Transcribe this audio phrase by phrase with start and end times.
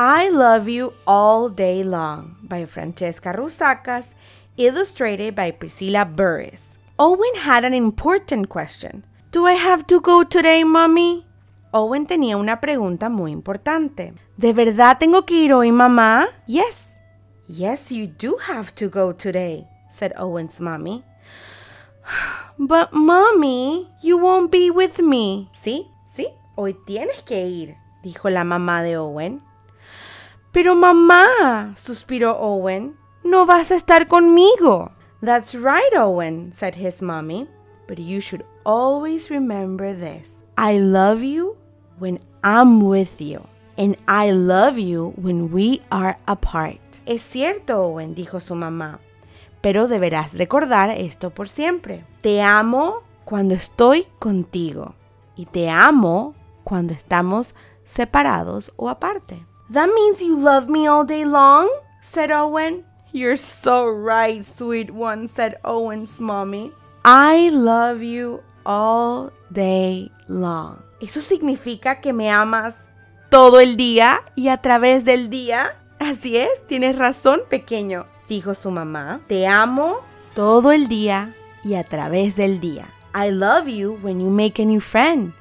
[0.00, 4.14] I Love You All Day Long by Francesca Rusacas,
[4.56, 6.78] illustrated by Priscilla Burris.
[7.00, 9.04] Owen had an important question.
[9.32, 11.26] Do I have to go today, mommy?
[11.74, 14.14] Owen tenía una pregunta muy importante.
[14.36, 16.28] ¿De verdad tengo que ir hoy, mamá?
[16.46, 16.94] Yes.
[17.48, 21.02] Yes, you do have to go today, said Owen's mommy.
[22.56, 25.50] But, mommy, you won't be with me.
[25.52, 29.47] Sí, sí, hoy tienes que ir, dijo la mamá de Owen.
[30.52, 34.92] Pero mamá, suspiró Owen, no vas a estar conmigo.
[35.20, 37.48] That's right, Owen, said his mommy.
[37.86, 40.44] But you should always remember this.
[40.56, 41.56] I love you
[41.98, 43.46] when I'm with you.
[43.76, 46.80] And I love you when we are apart.
[47.06, 49.00] Es cierto, Owen, dijo su mamá.
[49.60, 52.04] Pero deberás recordar esto por siempre.
[52.20, 54.94] Te amo cuando estoy contigo.
[55.36, 59.46] Y te amo cuando estamos separados o aparte.
[59.70, 61.68] That means you love me all day long?
[62.00, 62.84] said Owen.
[63.12, 66.72] You're so right, sweet one, said Owen's mommy.
[67.04, 70.78] I love you all day long.
[71.00, 72.74] ¿Eso significa que me amas
[73.30, 75.76] todo el día y a través del día?
[75.98, 79.20] Así es, tienes razón, pequeño, dijo su mamá.
[79.26, 80.00] Te amo
[80.34, 82.86] todo el día y a través del día.
[83.14, 85.32] I love you when you make a new friend.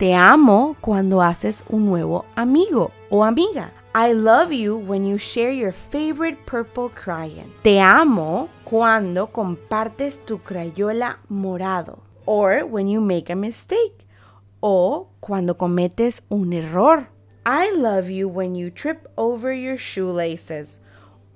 [0.00, 3.70] Te amo cuando haces un nuevo amigo o amiga.
[3.94, 7.52] I love you when you share your favorite purple crayon.
[7.62, 11.98] Te amo cuando compartes tu crayola morado.
[12.24, 14.06] Or when you make a mistake.
[14.62, 17.10] O cuando cometes un error.
[17.44, 20.80] I love you when you trip over your shoelaces.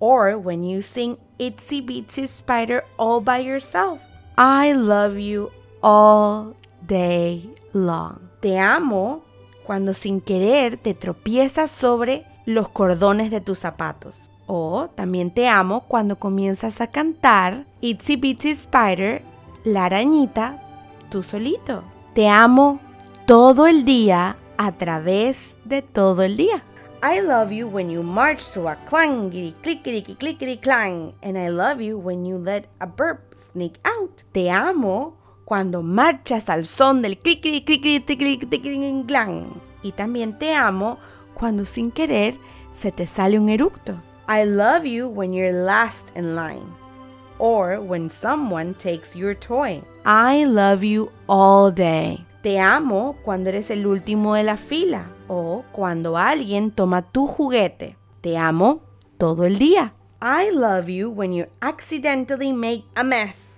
[0.00, 4.00] Or when you sing Itsy Bitsy Spider all by yourself.
[4.38, 5.52] I love you
[5.82, 6.56] all
[6.86, 8.30] day long.
[8.44, 9.22] Te amo
[9.64, 14.28] cuando sin querer te tropiezas sobre los cordones de tus zapatos.
[14.44, 19.22] O también te amo cuando comienzas a cantar Itsy Bitsy Spider,
[19.64, 20.62] la arañita,
[21.08, 21.84] tú solito.
[22.14, 22.80] Te amo
[23.24, 26.62] todo el día a través de todo el día.
[27.02, 31.80] I love you when you march to a clangity clickety clickety clang, and I love
[31.80, 34.22] you when you let a burp sneak out.
[34.32, 37.18] Te amo cuando marchas al son del
[39.06, 39.46] clang.
[39.82, 40.98] Y también te amo
[41.34, 42.34] cuando sin querer
[42.72, 44.00] se te sale un eructo.
[44.26, 46.64] I love you when you're last in line.
[47.38, 49.82] Or when someone takes your toy.
[50.06, 52.24] I love you all day.
[52.42, 55.10] Te amo cuando eres el último de la fila.
[55.28, 57.96] O cuando alguien toma tu juguete.
[58.22, 58.80] Te amo
[59.18, 59.92] todo el día.
[60.22, 63.53] I love you when you accidentally make a mess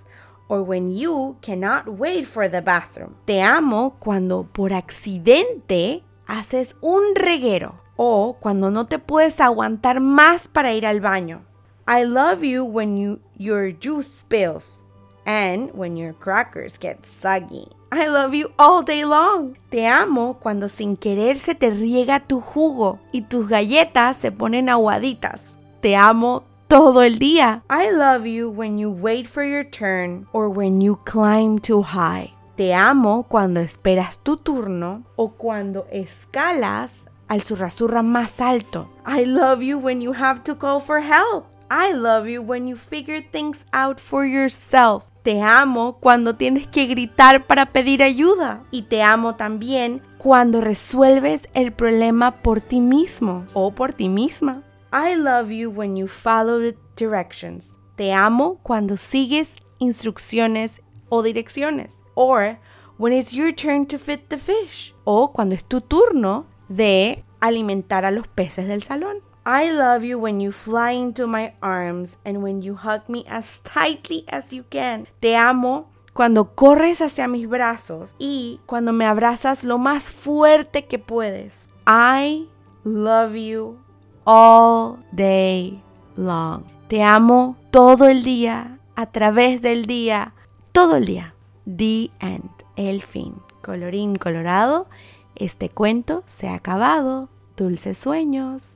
[0.48, 3.16] or when you cannot wait for the bathroom.
[3.24, 10.48] Te amo cuando por accidente haces un reguero o cuando no te puedes aguantar más
[10.48, 11.42] para ir al baño.
[11.88, 14.80] I love you when you, your juice spills
[15.24, 17.68] and when your crackers get soggy.
[17.92, 19.56] I love you all day long.
[19.70, 24.68] Te amo cuando sin querer se te riega tu jugo y tus galletas se ponen
[24.68, 25.56] aguaditas.
[25.80, 27.62] Te amo todo el día.
[27.70, 32.32] I love you when you wait for your turn or when you climb too high.
[32.56, 36.92] Te amo cuando esperas tu turno o cuando escalas
[37.28, 38.88] al surrasurra más alto.
[39.06, 41.46] I love you when you have to call for help.
[41.70, 45.04] I love you when you figure things out for yourself.
[45.22, 48.62] Te amo cuando tienes que gritar para pedir ayuda.
[48.70, 54.62] Y te amo también cuando resuelves el problema por ti mismo o por ti misma.
[54.98, 57.76] I love you when you follow the directions.
[57.98, 62.02] Te amo cuando sigues instrucciones o direcciones.
[62.14, 62.58] Or
[62.96, 64.94] when it's your turn to feed the fish.
[65.04, 69.20] O cuando es tu turno de alimentar a los peces del salón.
[69.44, 73.60] I love you when you fly into my arms and when you hug me as
[73.60, 75.06] tightly as you can.
[75.20, 80.98] Te amo cuando corres hacia mis brazos y cuando me abrazas lo más fuerte que
[80.98, 81.68] puedes.
[81.86, 82.48] I
[82.82, 83.84] love you
[84.26, 85.80] all day
[86.16, 86.64] long.
[86.88, 90.34] Te amo todo el día, a través del día,
[90.72, 91.34] todo el día.
[91.64, 93.34] The end, el fin.
[93.62, 94.88] Colorín colorado,
[95.34, 97.28] este cuento se ha acabado.
[97.56, 98.75] Dulces sueños.